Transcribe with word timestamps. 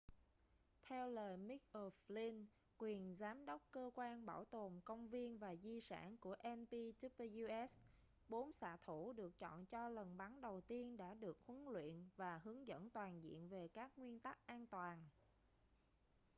theo 0.83 1.09
lời 1.09 1.37
mick 1.37 1.63
o'flynn 1.73 2.45
quyền 2.77 3.15
giám 3.19 3.45
đốc 3.45 3.61
cơ 3.71 3.89
quan 3.95 4.25
bảo 4.25 4.45
tồn 4.45 4.79
công 4.85 5.07
viên 5.09 5.37
và 5.37 5.55
di 5.55 5.81
sản 5.81 6.17
của 6.17 6.35
npws 6.43 7.67
bốn 8.29 8.51
xạ 8.51 8.77
thủ 8.83 9.13
được 9.13 9.39
chọn 9.39 9.65
cho 9.65 9.89
lần 9.89 10.17
bắn 10.17 10.41
đầu 10.41 10.61
tiên 10.61 10.97
đã 10.97 11.13
được 11.13 11.37
huấn 11.47 11.65
luyện 11.65 12.03
và 12.15 12.37
hướng 12.43 12.67
dẫn 12.67 12.89
toàn 12.89 13.23
diện 13.23 13.49
về 13.49 13.67
các 13.67 13.91
nguyên 13.99 14.19
tắc 14.19 14.47
an 14.47 14.67
toàn 14.67 15.03